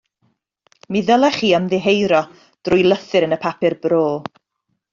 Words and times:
Mi 0.93 1.03
ddylech 1.09 1.37
chi 1.41 1.51
ymddiheuro 1.57 2.21
drwy 2.65 2.89
lythyr 2.89 3.29
yn 3.29 3.37
y 3.39 3.41
papur 3.47 3.77
bro 3.87 4.03